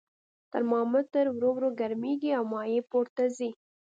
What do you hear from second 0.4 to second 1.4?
ترمامتر